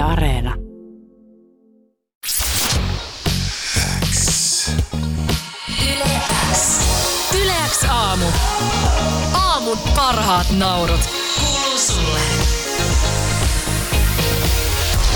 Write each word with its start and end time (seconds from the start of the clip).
Yle 0.00 0.06
Areena. 0.06 0.54
Yleäks 7.34 7.84
aamu. 7.88 8.26
Aamun 9.32 9.78
parhaat 9.96 10.50
naurut. 10.50 11.00
Kuuluu 11.40 11.78
sulle. 11.78 12.39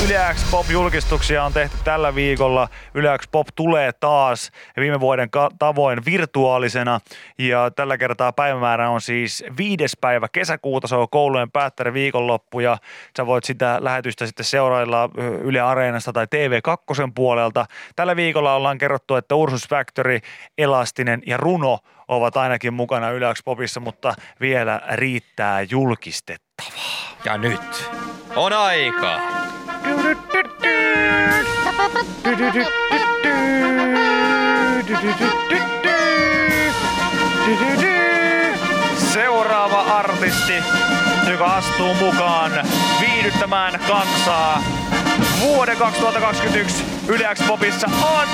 Yleäks 0.02 0.50
Pop-julkistuksia 0.50 1.45
on 1.45 1.52
tehty 1.52 1.76
tällä 1.84 2.14
viikolla. 2.14 2.68
Yleäks 2.94 3.29
Pop 3.29 3.46
tulee 3.54 3.93
taas 3.93 4.50
viime 4.76 5.00
vuoden 5.00 5.30
ka- 5.30 5.50
tavoin 5.58 6.04
virtuaalisena. 6.04 7.00
Ja 7.38 7.70
tällä 7.70 7.98
kertaa 7.98 8.32
päivämäärä 8.32 8.90
on 8.90 9.00
siis 9.00 9.44
viides 9.57 9.96
päivä 10.00 10.29
kesäkuuta. 10.32 10.88
Se 10.88 10.96
on 10.96 11.08
koulujen 11.11 11.50
päättäri 11.50 11.93
viikonloppu 11.93 12.61
ja 12.61 12.79
sä 13.16 13.26
voit 13.26 13.44
sitä 13.44 13.76
lähetystä 13.80 14.26
sitten 14.26 14.44
seurailla 14.44 15.11
Yle 15.43 15.61
Areenasta 15.61 16.12
tai 16.12 16.26
TV2 16.26 17.12
puolelta. 17.14 17.67
Tällä 17.96 18.17
viikolla 18.17 18.54
ollaan 18.54 18.79
kerrottu, 18.79 19.14
että 19.14 19.34
Ursus 19.34 19.68
Factory, 19.68 20.20
Elastinen 20.58 21.22
ja 21.26 21.36
Runo 21.36 21.79
ovat 22.08 22.36
ainakin 22.36 22.75
mukana 22.75 23.11
Yleäks 23.11 23.42
Popissa, 23.45 23.81
mutta 23.81 24.14
vielä 24.40 24.81
riittää 24.92 25.62
julkistettavaa. 25.62 27.17
Ja 27.25 27.39
nyt 27.39 27.90
on 28.36 28.53
aika. 28.53 29.20
Seuraava 39.12 39.80
artisti, 39.80 40.52
joka 41.30 41.47
astuu 41.47 41.94
mukaan 41.94 42.52
viihdyttämään 43.00 43.80
kansaa. 43.89 44.62
Vuoden 45.41 45.77
2021 45.77 46.84
Yle 47.08 47.34
Popissa 47.48 47.87
on 47.87 48.28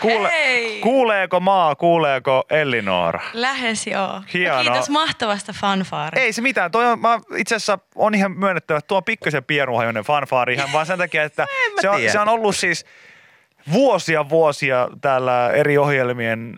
Kuule, 0.00 0.28
Hei! 0.32 0.80
Kuuleeko 0.80 1.40
maa, 1.40 1.74
kuuleeko 1.74 2.44
Elinora? 2.50 3.20
Lähes 3.32 3.86
joo. 3.86 4.22
Hienoa. 4.34 4.62
Kiitos 4.62 4.90
mahtavasta 4.90 5.52
fanfaari. 5.52 6.20
Ei 6.20 6.32
se 6.32 6.42
mitään. 6.42 6.70
Toi 6.70 6.86
on, 6.86 7.00
mä 7.00 7.20
itse 7.36 7.54
asiassa 7.54 7.78
on 7.94 8.14
ihan 8.14 8.32
myönnettävä, 8.38 8.78
että 8.78 8.88
tuo 8.88 8.96
on 8.96 9.04
pikkasen 9.04 9.44
pieruhajoinen 9.44 10.04
fanfaari 10.04 10.54
ihan 10.54 10.72
vaan 10.72 10.86
sen 10.86 10.98
takia, 10.98 11.22
että 11.22 11.46
se 11.80 11.88
on, 11.88 11.96
tiedä. 11.96 12.12
se 12.12 12.18
on 12.18 12.28
ollut 12.28 12.56
siis 12.56 12.86
vuosia 13.72 14.28
vuosia 14.28 14.88
täällä 15.00 15.50
eri 15.50 15.78
ohjelmien 15.78 16.56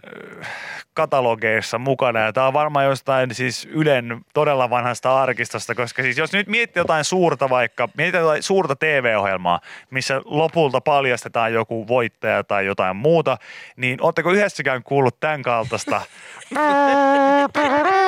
katalogeissa 0.99 1.79
mukana. 1.79 2.21
Ja 2.21 2.33
tämä 2.33 2.47
on 2.47 2.53
varmaan 2.53 2.87
jostain 2.87 3.35
siis 3.35 3.69
Ylen 3.71 4.21
todella 4.35 4.71
vanhasta 4.71 5.23
arkistosta, 5.23 5.75
koska 5.75 6.03
siis 6.03 6.19
jos 6.19 6.33
nyt 6.33 6.47
miettii 6.47 6.81
jotain 6.81 7.05
suurta 7.05 7.51
vaikka, 7.51 7.89
miettii 7.97 8.21
jotain 8.21 8.43
suurta 8.43 8.77
TV-ohjelmaa, 8.77 9.61
missä 9.91 10.21
lopulta 10.25 10.81
paljastetaan 10.81 11.53
joku 11.53 11.89
voittaja 11.89 12.45
tai 12.45 12.67
jotain 12.67 12.97
muuta, 12.97 13.37
niin 13.77 13.99
ootteko 14.03 14.31
yhdessäkään 14.31 14.83
kuullut 14.83 15.21
tämän 15.21 15.43
kaltaista? 15.43 16.01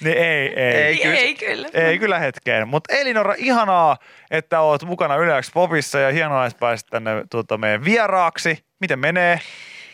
niin 0.00 0.16
ei, 0.16 0.60
ei. 0.60 0.74
Ei 0.74 0.96
kyllä. 0.96 1.16
Ei 1.16 1.34
kyllä. 1.34 1.68
Ei 1.74 1.98
kyllä 1.98 2.18
hetkeen. 2.18 2.68
Mutta 2.68 2.94
Elinora, 2.94 3.34
ihanaa, 3.38 3.96
että 4.30 4.60
oot 4.60 4.84
mukana 4.84 5.16
Yleäks 5.16 5.50
Popissa 5.50 5.98
ja 5.98 6.12
hienoa, 6.12 6.46
että 6.46 6.58
pääsit 6.58 6.86
tänne 6.86 7.10
tuota, 7.30 7.58
meidän 7.58 7.84
vieraaksi. 7.84 8.64
Miten 8.80 8.98
menee? 8.98 9.40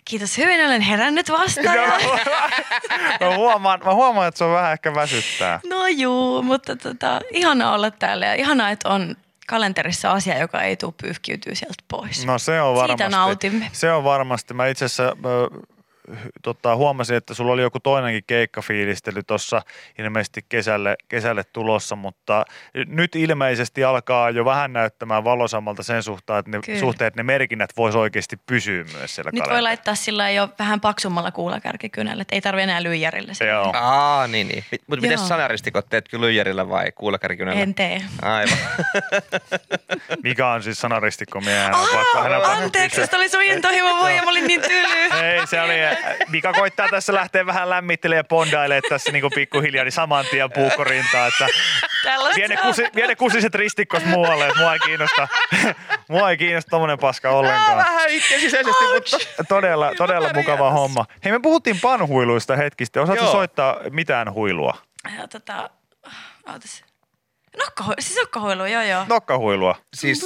Kiitos 0.04 0.38
hyvin, 0.38 0.66
olen 0.66 0.80
herännyt 0.80 1.30
vastaan. 1.30 1.78
mä, 3.20 3.36
huomaan, 3.36 3.80
mä 3.84 3.94
huomaan, 3.94 4.28
että 4.28 4.38
se 4.38 4.44
on 4.44 4.54
vähän 4.54 4.72
ehkä 4.72 4.94
väsyttää. 4.94 5.60
no 5.70 5.86
juu, 5.86 6.42
mutta 6.42 6.76
tota, 6.76 7.20
ihanaa 7.30 7.74
olla 7.74 7.90
täällä 7.90 8.26
ja 8.26 8.34
ihanaa, 8.34 8.70
että 8.70 8.88
on 8.88 9.16
kalenterissa 9.46 10.12
asia, 10.12 10.38
joka 10.38 10.62
ei 10.62 10.76
tule 10.76 10.94
pyyhkiytyä 11.02 11.54
sieltä 11.54 11.84
pois. 11.88 12.26
No 12.26 12.38
se 12.38 12.60
on 12.60 12.74
varmasti. 12.74 13.02
Siitä 13.02 13.16
nautimme. 13.16 13.68
Se 13.72 13.92
on 13.92 14.04
varmasti. 14.04 14.54
Mä 14.54 14.66
itse 14.66 14.84
asiassa 14.84 15.16
tota, 16.42 16.76
huomasin, 16.76 17.16
että 17.16 17.34
sulla 17.34 17.52
oli 17.52 17.62
joku 17.62 17.80
toinenkin 17.80 18.24
keikkafiilistely 18.26 19.22
tuossa 19.22 19.62
ilmeisesti 19.98 20.44
kesälle, 20.48 20.96
kesälle 21.08 21.44
tulossa, 21.52 21.96
mutta 21.96 22.44
nyt 22.86 23.16
ilmeisesti 23.16 23.84
alkaa 23.84 24.30
jo 24.30 24.44
vähän 24.44 24.72
näyttämään 24.72 25.24
valosammalta 25.24 25.82
sen 25.82 26.02
suhteen, 26.02 26.38
että 26.38 26.50
ne, 26.50 26.58
Kyllä. 26.66 26.78
suhteen, 26.80 27.08
että 27.08 27.18
ne 27.18 27.22
merkinnät 27.22 27.70
vois 27.76 27.94
oikeasti 27.94 28.36
pysyä 28.46 28.84
myös 28.84 29.14
siellä 29.14 29.30
Nyt 29.32 29.40
voi 29.40 29.46
kalenterissa. 29.46 29.62
laittaa 29.62 29.94
sillä 29.94 30.30
jo 30.30 30.48
vähän 30.58 30.80
paksummalla 30.80 31.30
kuulakärkikynällä, 31.30 32.22
että 32.22 32.34
ei 32.34 32.40
tarvi 32.40 32.62
enää 32.62 32.82
lyijärillä. 32.82 33.32
sitä. 33.32 33.44
Joo. 33.44 33.72
Aa, 33.74 34.26
niin 34.26 34.48
niin. 34.48 34.64
Mutta 34.86 35.02
miten 35.02 35.18
sanaristikot 35.18 35.88
teet 35.88 36.08
kyllä 36.08 36.26
lyijärillä 36.26 36.68
vai 36.68 36.92
kuulakärkynällä? 36.92 37.60
En 37.62 37.74
tee. 37.74 38.02
Aivan. 38.22 38.58
Mikä 40.22 40.48
on 40.48 40.62
siis 40.62 40.78
sanaristikko 40.80 41.40
miehen? 41.40 41.74
Ah, 41.74 42.58
anteeksi, 42.62 43.00
jos 43.00 43.14
oli 43.14 43.28
sun 43.28 43.42
intohimo 43.42 43.96
voi 43.98 44.16
ja 44.16 44.22
mä 44.22 44.30
olin 44.30 44.46
niin 44.46 44.62
tyly. 44.62 45.22
Ei, 45.24 45.46
se 45.46 45.60
oli, 45.60 45.74
Mika 46.28 46.52
koittaa 46.52 46.88
tässä 46.88 47.14
lähteä 47.14 47.46
vähän 47.46 47.70
lämmittelemään 47.70 48.18
ja 48.18 48.24
bondailemaan 48.24 48.82
tässä 48.88 49.12
niin 49.12 49.24
pikkuhiljaa, 49.34 49.84
niin 49.84 49.92
saman 49.92 50.24
tien 50.30 50.52
puukkorintaa, 50.52 51.26
että 51.26 51.46
vie 52.36 52.48
ne, 52.48 52.56
kusi, 52.56 52.84
vie 52.94 53.06
ne 53.06 53.16
kusiset 53.16 53.54
ristikkos 53.54 54.04
muualle, 54.04 54.46
että 54.48 54.60
mua 54.60 54.72
ei 54.72 54.78
kiinnosta, 54.78 55.28
mua 56.08 56.30
ei 56.30 56.36
kiinnosta 56.36 56.70
tommonen 56.70 56.98
paska 56.98 57.30
ollenkaan. 57.30 57.76
vähän 57.76 58.08
itse 58.08 58.38
sisäisesti, 58.38 58.84
mutta... 58.94 59.44
Todella, 59.48 59.92
todella 59.96 60.30
mukava 60.34 60.70
homma. 60.70 61.04
Hei, 61.24 61.32
me 61.32 61.40
puhuttiin 61.40 61.80
panhuiluista 61.80 62.56
hetkistä. 62.56 63.02
Osaatko 63.02 63.24
Joo. 63.24 63.32
soittaa 63.32 63.76
mitään 63.90 64.32
huilua? 64.32 64.78
Ja, 65.18 65.28
tota, 65.28 65.70
ootas. 66.48 66.84
Nokkahuilu, 67.58 67.96
siis 68.00 68.18
nokkahuilu, 68.18 68.66
joo 68.66 68.82
joo. 68.82 69.04
Nokkahuilua. 69.08 69.76
Siis 69.94 70.22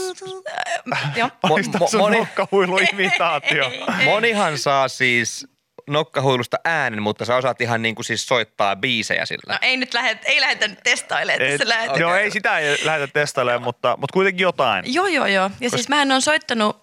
joo. 1.16 1.28
Mo- 1.46 1.50
mo- 1.50 1.98
moni- 1.98 2.18
nokkahuiluimitaatio. 2.18 3.70
monihan 4.04 4.58
saa 4.58 4.88
siis 4.88 5.48
nokkahuilusta 5.86 6.56
äänen, 6.64 7.02
mutta 7.02 7.24
sä 7.24 7.36
osaat 7.36 7.60
ihan 7.60 7.82
niin 7.82 7.94
kuin 7.94 8.04
siis 8.04 8.26
soittaa 8.26 8.76
biisejä 8.76 9.26
sillä. 9.26 9.52
No 9.52 9.58
ei 9.62 9.76
nyt 9.76 9.94
lähdet, 9.94 10.18
ei 10.24 10.40
lähdetä 10.40 10.68
nyt 10.68 10.78
testailemaan 10.82 11.50
tässä 11.50 11.68
lähetyksessä. 11.68 12.00
joo, 12.00 12.14
ei 12.14 12.30
sitä 12.30 12.58
ei 12.58 12.78
lähdetä 12.84 13.12
testailemaan, 13.12 13.62
mutta, 13.62 13.96
mutta 14.00 14.12
kuitenkin 14.12 14.42
jotain. 14.42 14.94
Joo, 14.94 15.06
joo, 15.06 15.26
joo. 15.26 15.50
Ja 15.60 15.70
siis 15.70 15.88
mähän 15.88 16.12
on 16.12 16.22
soittanut, 16.22 16.80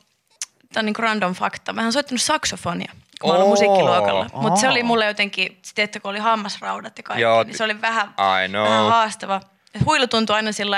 tämä 0.74 0.82
on 0.82 0.86
niin 0.86 0.94
kuin 0.94 1.04
random 1.04 1.34
fakta, 1.36 1.74
mähän 1.74 1.88
on 1.88 1.94
soittanut 1.94 2.22
saksofonia, 2.22 2.92
kun 3.22 3.30
mä 3.32 3.38
olin 3.38 3.48
musiikkiluokalla. 3.48 4.30
Mutta 4.34 4.60
se 4.60 4.70
oli 4.70 4.84
mulle 4.84 5.06
jotenkin, 5.06 5.60
sitten 5.62 5.84
että 5.84 6.00
kun 6.00 6.12
oli 6.12 6.20
hammasraudat 6.20 6.98
ja 6.98 7.04
kaikki, 7.04 7.22
Joo, 7.22 7.44
niin 7.44 7.58
se 7.58 7.64
oli 7.64 7.82
vähän, 7.82 8.14
vähän 8.18 8.90
haastava. 8.90 9.42
Huilu 9.86 10.08
tuntui 10.08 10.36
aina 10.36 10.52
sillä 10.52 10.78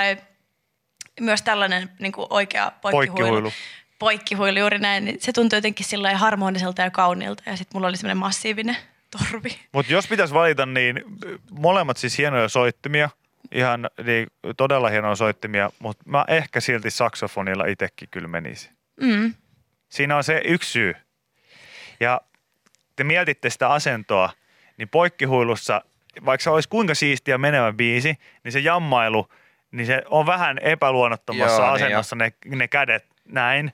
myös 1.20 1.42
tällainen 1.42 1.90
niin 2.00 2.12
kuin 2.12 2.28
oikea 2.30 2.72
poikkihuilu. 2.82 3.16
Poikkihuilu. 3.16 3.52
Poikkihuilu, 4.06 4.60
juuri 4.60 4.80
näin. 4.80 5.06
Niin 5.06 5.18
se 5.22 5.34
tuntui 5.34 5.58
jotenkin 5.58 5.86
sillä 5.86 6.18
harmoniselta 6.18 6.82
ja 6.82 6.92
kauniilta. 6.92 7.44
Ja 7.46 7.58
sitten 7.58 7.78
mulla 7.78 7.88
oli 7.88 7.98
semmoinen 7.98 8.18
massiivinen 8.18 8.78
torvi. 9.12 9.60
Mutta 9.72 9.94
jos 9.94 10.08
pitäisi 10.08 10.34
valita, 10.34 10.66
niin 10.66 11.04
molemmat 11.52 11.98
siis 11.98 12.18
hienoja 12.18 12.50
soittimia. 12.50 13.10
Ihan 13.52 13.90
niin, 14.06 14.28
todella 14.58 14.90
hienoja 14.90 15.16
soittimia, 15.16 15.70
mutta 15.80 16.04
mä 16.06 16.26
ehkä 16.28 16.60
silti 16.60 16.92
saksofonilla 16.92 17.66
itsekin 17.66 18.10
kyllä 18.12 18.28
menisin. 18.28 18.72
Mm. 19.02 19.34
Siinä 19.90 20.18
on 20.18 20.24
se 20.24 20.42
yksi 20.46 20.72
syy. 20.72 20.96
Ja 22.00 22.22
te 22.96 23.04
mietitte 23.04 23.50
sitä 23.50 23.70
asentoa, 23.70 24.30
niin 24.78 24.90
poikkihuilussa, 24.90 25.82
vaikka 26.26 26.44
se 26.44 26.50
olisi 26.50 26.70
kuinka 26.70 26.96
siistiä 26.96 27.38
menevä 27.38 27.74
biisi, 27.74 28.18
niin 28.44 28.52
se 28.52 28.60
jammailu, 28.60 29.30
niin 29.72 29.88
se 29.88 30.04
on 30.10 30.26
vähän 30.26 30.58
epäluonnottomassa 30.58 31.62
Joo, 31.62 31.76
niin 31.76 31.86
asennossa 31.86 32.16
ne, 32.16 32.34
ne 32.46 32.68
kädet 32.68 33.06
näin. 33.26 33.74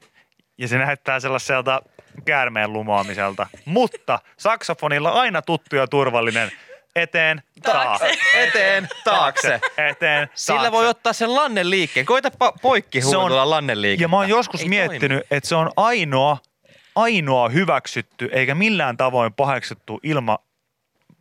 Ja 0.61 0.67
se 0.67 0.77
näyttää 0.77 1.19
sellaiselta 1.19 1.81
käärmeen 2.25 2.73
lumoamiselta. 2.73 3.47
Mutta 3.65 4.19
saksofonilla 4.37 5.09
aina 5.09 5.41
tuttu 5.41 5.75
ja 5.75 5.87
turvallinen 5.87 6.51
eteen, 6.95 7.41
taakse. 7.63 8.05
Taakse. 8.05 8.43
Eteen, 8.43 8.87
taakse. 9.03 9.61
Eteen, 9.77 10.29
Sillä 10.33 10.59
taakse. 10.59 10.71
voi 10.71 10.87
ottaa 10.87 11.13
sen 11.13 11.35
lannen 11.35 11.69
liikkeen. 11.69 12.05
Koita 12.05 12.31
poikki 12.61 12.99
huudulla 12.99 13.49
lannen 13.49 13.81
liikettä. 13.81 14.03
Ja 14.03 14.07
mä 14.07 14.17
oon 14.17 14.29
joskus 14.29 14.61
Ei 14.61 14.69
miettinyt, 14.69 15.23
että 15.31 15.49
se 15.49 15.55
on 15.55 15.71
ainoa, 15.77 16.37
ainoa 16.95 17.49
hyväksytty 17.49 18.29
eikä 18.31 18.55
millään 18.55 18.97
tavoin 18.97 19.33
paheksuttu 19.33 19.99
ilma 20.03 20.39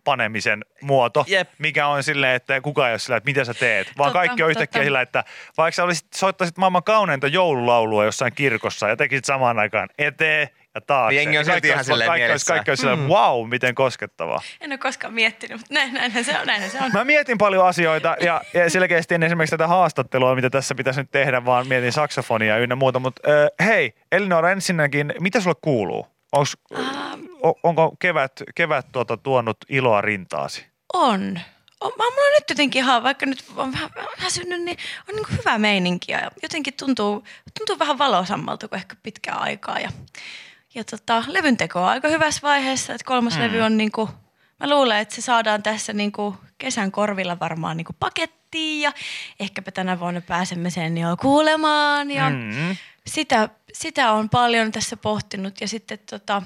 panemisen 0.04 0.64
muoto, 0.80 1.24
Jep. 1.28 1.48
mikä 1.58 1.86
on 1.86 2.02
silleen, 2.02 2.34
että 2.36 2.60
kukaan 2.60 2.88
ei 2.88 2.92
ole 2.92 2.98
sillä, 2.98 3.16
että 3.16 3.30
mitä 3.30 3.44
sä 3.44 3.54
teet, 3.54 3.92
vaan 3.98 4.08
Totta, 4.12 4.18
kaikki 4.18 4.42
on 4.42 4.50
yhtäkkiä 4.50 4.78
totta. 4.80 4.84
sillä, 4.86 5.00
että 5.00 5.24
vaikka 5.58 5.76
sä 5.76 5.84
olisit, 5.84 6.06
soittaisit 6.14 6.56
maailman 6.56 6.82
kauneinta 6.84 7.26
joululaulua 7.26 8.04
jossain 8.04 8.32
kirkossa 8.34 8.88
ja 8.88 8.96
tekisit 8.96 9.24
samaan 9.24 9.58
aikaan 9.58 9.88
eteen 9.98 10.48
ja 10.74 10.80
taakse. 10.80 11.14
Jengi 11.16 11.38
on 11.38 11.44
kaikki 11.44 11.52
silti 11.56 11.68
ihan 11.68 11.84
silleen 11.84 12.08
kaikki 12.08 12.22
olisi, 12.22 12.28
mielessään. 12.28 12.56
kaikki 12.56 12.70
olisi 12.70 12.80
silleen, 12.80 13.08
wow, 13.08 13.48
miten 13.48 13.74
koskettavaa. 13.74 14.40
En 14.60 14.72
ole 14.72 14.78
koskaan 14.78 15.14
miettinyt, 15.14 15.58
mutta 15.58 15.74
näin, 15.74 15.94
näinhän 15.94 16.24
se 16.24 16.38
on, 16.40 16.46
näinhän 16.46 16.70
se 16.70 16.78
on. 16.84 16.90
Mä 16.92 17.04
mietin 17.04 17.38
paljon 17.38 17.66
asioita 17.66 18.16
ja, 18.20 18.40
ja 18.54 18.70
selkeästi 18.70 19.14
en 19.14 19.22
esimerkiksi 19.22 19.54
tätä 19.56 19.66
haastattelua, 19.66 20.34
mitä 20.34 20.50
tässä 20.50 20.74
pitäisi 20.74 21.00
nyt 21.00 21.10
tehdä, 21.10 21.44
vaan 21.44 21.68
mietin 21.68 21.92
saksofonia 21.92 22.58
ynnä 22.58 22.76
muuta. 22.76 22.98
Mutta 22.98 23.22
äh, 23.30 23.66
hei, 23.68 23.94
Elinora 24.12 24.50
ensinnäkin, 24.50 25.14
mitä 25.20 25.40
sulle 25.40 25.56
kuuluu? 25.62 26.06
Onks, 26.32 26.56
o- 26.74 26.78
onko 27.62 27.96
kevät, 27.98 28.32
kevät 28.54 28.92
tuota, 28.92 29.16
tuonut 29.16 29.56
iloa 29.68 30.00
rintaasi? 30.00 30.66
On. 30.92 31.40
on. 31.80 31.92
Mä, 31.98 32.04
mulla 32.04 32.26
on 32.26 32.34
nyt 32.34 32.50
jotenkin 32.50 32.82
ihan, 32.82 33.02
vaikka 33.02 33.26
nyt 33.26 33.44
on 33.56 33.72
vähän 33.72 33.90
väsynyt, 34.24 34.62
niin 34.62 34.78
on 35.08 35.14
niin 35.14 35.38
hyvä 35.38 35.58
meininki 35.58 36.12
ja 36.12 36.30
jotenkin 36.42 36.74
tuntuu, 36.74 37.24
tuntuu 37.58 37.78
vähän 37.78 37.98
valoisammalta 37.98 38.68
kuin 38.68 38.78
ehkä 38.78 38.96
pitkään 39.02 39.38
aikaa. 39.38 39.78
Ja, 39.78 39.90
ja 40.74 40.84
tota, 40.84 41.24
levyn 41.26 41.56
teko 41.56 41.82
on 41.82 41.88
aika 41.88 42.08
hyvässä 42.08 42.42
vaiheessa, 42.42 42.92
että 42.92 43.04
kolmas 43.04 43.34
mm. 43.34 43.42
levy 43.42 43.60
on 43.60 43.76
niin 43.76 43.92
kuin, 43.92 44.08
mä 44.60 44.70
luulen, 44.70 44.98
että 44.98 45.14
se 45.14 45.20
saadaan 45.20 45.62
tässä 45.62 45.92
niin 45.92 46.12
kuin 46.12 46.34
kesän 46.58 46.92
korvilla 46.92 47.40
varmaan 47.40 47.76
niin 47.76 47.84
kuin 47.84 47.96
pakettiin 48.00 48.82
ja 48.82 48.92
ehkäpä 49.40 49.70
tänä 49.70 50.00
vuonna 50.00 50.20
pääsemme 50.20 50.70
sen 50.70 50.98
jo 50.98 51.16
kuulemaan 51.16 52.10
ja 52.10 52.30
mm. 52.30 52.76
sitä, 53.06 53.48
sitä 53.72 54.12
on 54.12 54.28
paljon 54.28 54.72
tässä 54.72 54.96
pohtinut 54.96 55.60
ja 55.60 55.68
sitten 55.68 55.98
tota, 56.10 56.42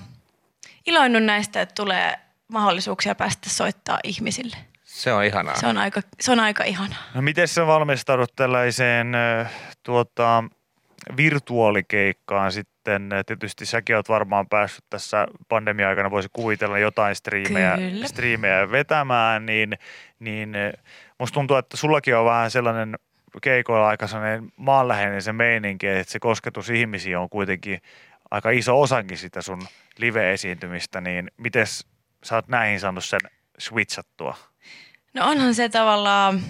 iloinnut 0.87 1.25
näistä, 1.25 1.63
että 1.63 1.75
tulee 1.75 2.15
mahdollisuuksia 2.49 3.15
päästä 3.15 3.51
soittaa 3.51 3.99
ihmisille. 4.05 4.57
Se 4.83 5.13
on 5.13 5.25
ihanaa. 5.25 5.57
Se 5.57 5.67
on 5.67 5.79
aika, 5.79 6.01
se 6.21 6.33
on 6.33 6.41
aika 6.41 6.65
ihanaa. 6.65 7.03
No 7.15 7.23
miten 7.23 7.49
sä 7.49 7.67
valmistaudut 7.67 8.33
tällaiseen 8.37 9.13
tuota, 9.83 10.45
virtuaalikeikkaan 11.17 12.53
sitten? 12.53 13.11
Tietysti 13.27 13.67
säkin 13.67 13.97
oot 13.97 14.09
varmaan 14.09 14.49
päässyt 14.49 14.85
tässä 14.91 15.27
pandemia-aikana, 15.49 16.11
voisi 16.11 16.29
kuvitella 16.33 16.79
jotain 16.79 17.15
striimejä, 17.15 17.77
Kyllä. 17.77 18.07
striimejä 18.07 18.71
vetämään, 18.71 19.47
niin, 19.47 19.79
niin 20.19 20.55
musta 21.19 21.35
tuntuu, 21.35 21.57
että 21.57 21.77
sullakin 21.77 22.17
on 22.17 22.25
vähän 22.25 22.51
sellainen 22.51 22.95
keikoilla 23.43 23.89
aika 23.89 24.07
sellainen 24.07 24.53
maanläheinen 24.57 25.23
se 25.23 25.33
meininki, 25.33 25.87
että 25.87 26.13
se 26.13 26.19
kosketus 26.19 26.71
ihmisiin 26.71 27.19
on 27.19 27.29
kuitenkin 27.29 27.81
aika 28.31 28.51
iso 28.51 28.81
osankin 28.81 29.19
sitä 29.19 29.43
sun 29.43 29.63
live-esiintymistä, 29.99 31.01
niin 31.01 31.31
miten 31.37 31.67
sä 32.25 32.35
oot 32.35 32.49
näihin 32.49 32.81
saanut 32.81 33.05
sen 33.05 33.21
switchattua? 33.59 34.37
No 35.15 35.29
onhan 35.31 35.55
se 35.55 35.69
tavallaan, 35.69 36.43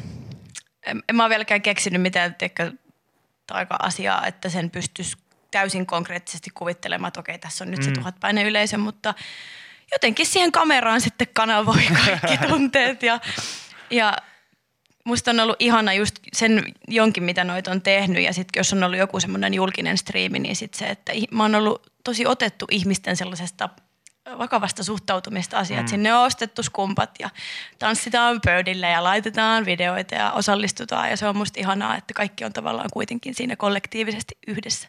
en, 0.87 1.02
en 1.08 1.17
mä 1.17 1.23
ole 1.23 1.31
vieläkään 1.31 1.62
keksinyt 1.62 2.02
mitään 2.02 2.35
tiedätkö, 2.35 2.73
taika-asiaa, 3.46 4.26
että 4.26 4.49
sen 4.49 4.70
pystyisi 4.70 5.17
täysin 5.50 5.87
konkreettisesti 5.87 6.50
kuvittelemaan, 6.55 7.08
että 7.08 7.20
okei, 7.20 7.38
tässä 7.38 7.64
on 7.64 7.70
nyt 7.70 7.81
mm. 7.81 7.85
se 7.85 7.91
tuhatpäinen 7.91 8.46
yleisö, 8.46 8.79
mutta 8.79 9.14
jotenkin 9.93 10.26
siihen 10.26 10.52
kameraan 10.52 11.00
sitten 11.00 11.29
kanavoi 11.32 11.82
kaikki 12.05 12.46
tunteet 12.49 13.02
ja, 13.02 13.20
ja 13.91 14.17
musta 15.05 15.31
on 15.31 15.41
ollut 15.41 15.56
ihana 15.58 15.93
just 15.93 16.19
sen 16.32 16.75
jonkin, 16.88 17.23
mitä 17.23 17.44
noit 17.44 17.69
on 17.69 17.82
tehnyt 17.82 18.23
ja 18.23 18.32
sitten 18.32 18.61
jos 18.61 18.73
on 18.73 18.85
ollut 18.85 18.99
joku 18.99 19.20
semmoinen 19.20 19.55
julkinen 19.55 19.99
striimi, 19.99 20.38
niin 20.38 20.56
sitten 20.56 20.79
se, 20.79 20.87
että 20.87 21.12
mä 21.31 21.43
oon 21.43 21.55
ollut 21.55 21.94
tosi 22.05 22.27
otettu 22.27 22.67
ihmisten 22.71 23.17
sellaisesta 23.17 23.69
vakavasta 24.39 24.85
suhtautumista 24.85 25.59
asiat. 25.59 25.83
Mm. 25.83 25.89
Sinne 25.89 26.15
on 26.15 26.27
ostettu 26.27 26.62
skumpat 26.62 27.11
ja 27.19 27.31
tanssitaan 27.79 28.41
pöydillä 28.45 28.89
ja 28.89 29.05
laitetaan 29.05 29.65
videoita 29.65 30.15
ja 30.15 30.33
osallistutaan. 30.33 31.11
Ja 31.11 31.17
se 31.17 31.29
on 31.29 31.37
musta 31.37 31.61
ihanaa, 31.61 31.97
että 31.97 32.15
kaikki 32.15 32.45
on 32.45 32.53
tavallaan 32.53 32.91
kuitenkin 32.93 33.35
siinä 33.35 33.56
kollektiivisesti 33.56 34.39
yhdessä. 34.47 34.89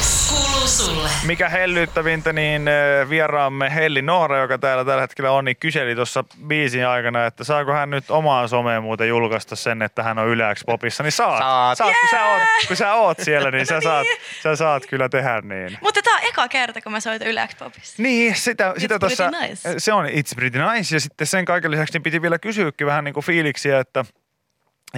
X 0.00 0.15
kuuluu 0.28 0.66
sulle. 0.68 1.08
Mikä 1.26 1.48
hellyttävintä, 1.48 2.32
niin 2.32 2.62
vieraamme 3.08 3.74
Helli 3.74 4.02
Noora, 4.02 4.38
joka 4.38 4.58
täällä 4.58 4.84
tällä 4.84 5.00
hetkellä 5.00 5.30
on, 5.30 5.44
niin 5.44 5.56
kyseli 5.56 5.94
tuossa 5.94 6.24
biisin 6.46 6.86
aikana, 6.86 7.26
että 7.26 7.44
saako 7.44 7.72
hän 7.72 7.90
nyt 7.90 8.10
omaa 8.10 8.48
someen 8.48 8.82
muuten 8.82 9.08
julkaista 9.08 9.56
sen, 9.56 9.82
että 9.82 10.02
hän 10.02 10.18
on 10.18 10.28
X 10.54 10.64
Popissa, 10.66 11.02
niin 11.02 11.12
saat. 11.12 11.38
Saat. 11.38 11.78
saat 11.78 11.94
kun, 12.00 12.08
sä 12.10 12.24
oot, 12.24 12.42
kun 12.68 12.76
sä 12.76 12.94
oot 12.94 13.18
siellä, 13.20 13.50
niin 13.50 13.66
sä 13.72 13.80
saat, 13.80 14.06
sä 14.42 14.56
saat 14.56 14.86
kyllä 14.86 15.08
tehdä 15.08 15.40
niin. 15.40 15.78
Mutta 15.80 16.02
tämä 16.02 16.16
on 16.16 16.22
eka 16.28 16.48
kerta, 16.48 16.80
kun 16.80 16.92
mä 16.92 17.00
soitan 17.00 17.28
Yle 17.28 17.48
X-popissa. 17.48 18.02
Niin, 18.02 18.36
sitä, 18.36 18.74
sitä 18.78 18.98
pretty 18.98 19.16
tuossa, 19.16 19.30
nice. 19.40 19.74
se 19.78 19.92
on 19.92 20.06
It's 20.06 20.34
Pretty 20.36 20.58
Nice 20.58 20.96
ja 20.96 21.00
sitten 21.00 21.26
sen 21.26 21.44
kaiken 21.44 21.70
lisäksi 21.70 21.92
niin 21.92 22.02
piti 22.02 22.22
vielä 22.22 22.38
kysyäkin 22.38 22.86
vähän 22.86 23.04
niin 23.04 23.14
kuin 23.14 23.24
fiiliksiä, 23.24 23.80
että 23.80 24.04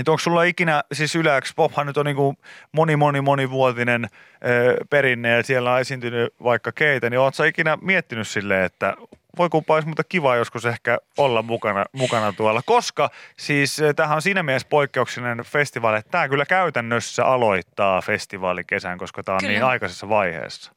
että 0.01 0.11
onko 0.11 0.19
sulla 0.19 0.43
ikinä, 0.43 0.83
siis 0.93 1.17
Yle 1.17 1.41
X 1.41 1.55
Pophan 1.57 1.87
nyt 1.87 1.97
on 1.97 2.07
niin 2.07 2.17
kuin 2.17 2.37
moni, 2.73 2.97
moni, 2.97 3.21
monivuotinen 3.21 4.05
ö, 4.05 4.77
perinne 4.91 5.29
ja 5.29 5.43
siellä 5.43 5.73
on 5.73 5.81
esiintynyt 5.81 6.35
vaikka 6.45 6.73
keitä, 6.73 7.11
niin 7.11 7.21
ootko 7.21 7.35
sä 7.35 7.47
ikinä 7.47 7.79
miettinyt 7.81 8.29
silleen, 8.29 8.65
että 8.65 8.95
voi 9.39 9.49
kumpa 9.49 9.75
olisi 9.75 9.89
mutta 9.89 10.05
kiva 10.05 10.37
joskus 10.37 10.67
ehkä 10.67 10.99
olla 11.19 11.43
mukana, 11.43 11.85
mukana 11.93 12.33
tuolla, 12.33 12.63
koska 12.67 13.11
siis 13.37 13.81
ö, 13.81 13.95
tämähän 13.95 14.17
on 14.17 14.23
siinä 14.23 14.43
mielessä 14.43 14.69
poikkeuksellinen 14.69 15.45
festivaali, 15.45 15.99
että 15.99 16.11
tämä 16.11 16.29
kyllä 16.29 16.47
käytännössä 16.47 17.25
aloittaa 17.25 18.01
festivaalikesän, 18.01 18.99
koska 18.99 19.23
tämä 19.23 19.37
on 19.37 19.41
Kyllä. 19.41 19.53
niin 19.53 19.65
aikaisessa 19.65 20.09
vaiheessa. 20.09 20.73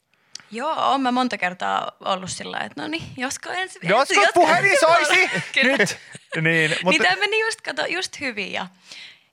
Joo, 0.52 0.94
on 0.94 1.02
mä 1.02 1.12
monta 1.12 1.38
kertaa 1.38 1.92
ollut 2.06 2.30
sillä 2.30 2.60
että 2.60 2.82
no 2.82 2.88
niin, 2.88 3.04
josko 3.18 3.50
ensi 3.50 3.80
Josko 3.84 4.22
puhelin 4.34 4.80
soisi 4.80 5.30
nyt. 5.64 5.98
Niin, 6.42 6.70
Mutta... 6.70 6.90
Niin 6.90 7.02
tämä 7.02 7.16
meni 7.16 7.40
just, 7.40 7.62
kato, 7.62 7.86
just 7.86 8.20
hyvin 8.20 8.54
ja, 8.54 8.68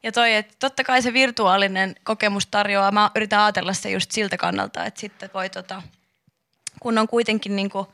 ja 0.02 0.12
toi, 0.12 0.34
että 0.34 0.54
totta 0.58 0.84
kai 0.84 1.02
se 1.02 1.12
virtuaalinen 1.12 1.94
kokemus 2.04 2.46
tarjoaa, 2.46 2.92
mä 2.92 3.10
yritän 3.14 3.40
ajatella 3.40 3.72
se 3.72 3.90
just 3.90 4.10
siltä 4.10 4.36
kannalta, 4.36 4.84
että 4.84 5.00
sitten 5.00 5.30
voi 5.34 5.50
tota, 5.50 5.82
kun 6.80 6.98
on 6.98 7.08
kuitenkin 7.08 7.56
niinku 7.56 7.92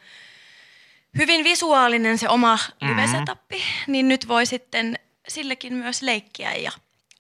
hyvin 1.18 1.44
visuaalinen 1.44 2.18
se 2.18 2.28
oma 2.28 2.58
live-setappi, 2.80 3.62
niin 3.86 4.08
nyt 4.08 4.28
voi 4.28 4.46
sitten 4.46 4.98
sillekin 5.28 5.74
myös 5.74 6.02
leikkiä 6.02 6.54
ja 6.54 6.72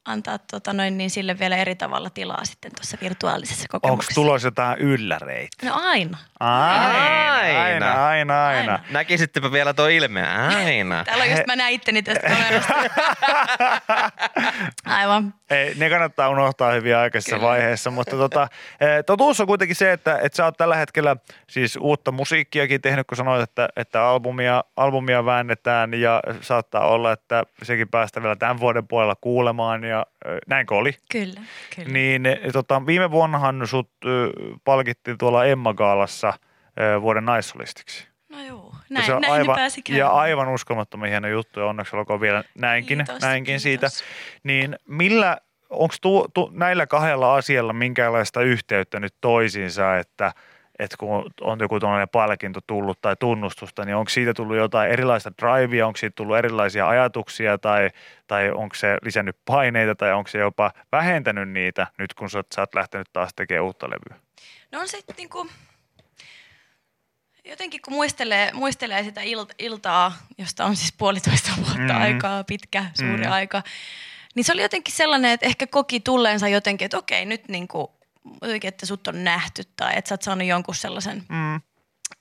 antaa 0.04 0.38
tota 0.38 0.72
noin, 0.72 0.98
niin 0.98 1.10
sille 1.10 1.38
vielä 1.38 1.56
eri 1.56 1.74
tavalla 1.74 2.10
tilaa 2.10 2.44
sitten 2.44 2.70
tuossa 2.76 2.96
virtuaalisessa 3.00 3.62
onko 3.62 3.80
kokemuksessa. 3.80 4.14
tulossa 4.14 4.46
jotain 4.48 4.78
ylläreitä? 4.78 5.66
No 5.66 5.72
aina. 5.74 6.18
Aina, 6.40 7.34
Aina. 7.34 7.62
aina, 7.62 8.06
aina, 8.06 8.46
aina. 8.46 8.72
Aina. 8.72 8.78
Näkisittepä 8.90 9.52
vielä 9.52 9.74
tuo 9.74 9.86
ilme. 9.86 10.28
Aina. 10.28 11.04
Täällä 11.04 11.24
on 11.24 11.30
just 11.30 11.46
mä 11.46 11.56
näin 11.56 11.74
itteni 11.74 12.02
tästä 12.02 12.28
kamerasta. 12.28 12.74
Aivan. 14.86 15.34
Ei, 15.50 15.74
ne 15.74 15.90
kannattaa 15.90 16.28
unohtaa 16.28 16.72
hyvin 16.72 16.96
aikaisessa 16.96 17.36
Kyllä. 17.36 17.48
vaiheessa, 17.48 17.90
mutta 17.90 18.16
tota, 18.16 18.48
eh, 18.80 19.04
totuus 19.06 19.40
on 19.40 19.46
kuitenkin 19.46 19.76
se, 19.76 19.92
että, 19.92 20.18
että 20.22 20.36
sä 20.36 20.44
oot 20.44 20.56
tällä 20.56 20.76
hetkellä 20.76 21.16
siis 21.50 21.78
uutta 21.80 22.12
musiikkiakin 22.12 22.80
tehnyt, 22.80 23.06
kun 23.06 23.16
sanoit, 23.16 23.42
että, 23.42 23.68
että 23.76 24.04
albumia, 24.04 24.64
albumia 24.76 25.24
väännetään 25.24 25.94
ja 25.94 26.22
saattaa 26.40 26.86
olla, 26.86 27.12
että 27.12 27.42
sekin 27.62 27.88
päästä 27.88 28.22
vielä 28.22 28.36
tämän 28.36 28.60
vuoden 28.60 28.88
puolella 28.88 29.14
kuulemaan 29.20 29.84
ja 29.84 29.93
eh, 30.00 30.38
näinkö 30.46 30.74
oli? 30.74 30.92
Kyllä, 31.12 31.40
kyllä. 31.76 31.88
Niin 31.92 32.22
tota, 32.52 32.86
viime 32.86 33.10
vuonnahan 33.10 33.66
sut 33.66 33.90
palkittiin 34.64 35.18
tuolla 35.18 35.44
Emma 35.44 35.74
Gaalassa 35.74 36.32
vuoden 37.00 37.24
naissolistiksi. 37.24 38.08
No 38.28 38.42
joo, 38.44 38.70
Ja 38.72 38.78
näin, 38.90 39.06
se 39.06 39.14
on 39.14 39.20
näin 39.22 39.32
aivan, 39.32 39.56
pääsi 39.56 39.80
ja 39.88 39.94
käymään. 39.96 40.14
aivan 40.14 40.48
uskomattoman 40.48 41.08
hieno 41.08 41.28
juttu 41.28 41.60
ja 41.60 41.66
onneksi 41.66 41.96
olkoon 41.96 42.20
vielä 42.20 42.44
näinkin, 42.58 42.98
Kiitos, 42.98 43.22
näinkin 43.22 43.60
siitä. 43.60 43.86
kiitos. 43.86 44.04
Niin 44.42 44.76
millä, 44.88 45.38
onko 45.70 45.94
näillä 46.52 46.86
kahdella 46.86 47.34
asialla 47.34 47.72
minkälaista 47.72 48.42
yhteyttä 48.42 49.00
nyt 49.00 49.14
toisiinsa, 49.20 49.98
että, 49.98 50.32
että 50.78 50.96
kun 50.96 51.32
on 51.40 51.60
joku 51.60 51.80
tuollainen 51.80 52.08
palkinto 52.08 52.60
tullut 52.66 52.98
tai 53.00 53.16
tunnustusta, 53.20 53.84
niin 53.84 53.96
onko 53.96 54.08
siitä 54.08 54.34
tullut 54.34 54.56
jotain 54.56 54.90
erilaista 54.90 55.32
drivea, 55.42 55.86
onko 55.86 55.96
siitä 55.96 56.14
tullut 56.16 56.36
erilaisia 56.36 56.88
ajatuksia 56.88 57.58
tai, 57.58 57.90
tai 58.26 58.50
onko 58.50 58.74
se 58.74 58.98
lisännyt 59.02 59.36
paineita 59.44 59.94
tai 59.94 60.12
onko 60.12 60.28
se 60.30 60.38
jopa 60.38 60.72
vähentänyt 60.92 61.48
niitä 61.48 61.86
nyt 61.98 62.14
kun 62.14 62.30
sä, 62.30 62.38
oot- 62.40 62.46
sä 62.54 62.62
oot 62.62 62.74
lähtenyt 62.74 63.08
taas 63.12 63.34
tekemään 63.36 63.64
uutta 63.64 63.86
levyä? 63.90 64.20
No 64.72 64.80
on 64.80 64.88
se 64.88 64.98
niinku, 65.16 65.46
jotenkin 67.44 67.80
kun 67.84 67.92
muistelee, 67.94 68.50
muistelee 68.52 69.04
sitä 69.04 69.22
il, 69.22 69.46
iltaa, 69.58 70.12
josta 70.38 70.64
on 70.64 70.76
siis 70.76 70.92
puolitoista 70.98 71.50
vuotta 71.56 71.78
Mm. 71.78 71.92
mm. 71.92 72.02
aikaa, 72.02 72.44
pitkä, 72.44 72.84
suuri 72.94 73.16
Mm. 73.16 73.24
mm. 73.26 73.32
aika, 73.32 73.62
niin 74.34 74.44
se 74.44 74.52
oli 74.52 74.62
jotenkin 74.62 74.94
sellainen, 74.94 75.30
että 75.30 75.46
ehkä 75.46 75.66
koki 75.66 76.00
tulleensa 76.00 76.48
jotenkin, 76.48 76.84
että 76.84 76.98
okei, 76.98 77.24
nyt 77.24 77.48
niinku, 77.48 77.78
jotenkin, 77.78 78.03
että 78.62 78.86
sut 78.86 79.06
on 79.08 79.24
nähty 79.24 79.62
tai 79.76 79.92
että 79.96 80.08
sä 80.08 80.12
oot 80.14 80.22
saanut 80.22 80.48
jonkun 80.48 80.74
sellaisen, 80.74 81.22
Mm. 81.28 81.60